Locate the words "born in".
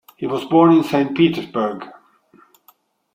0.45-0.83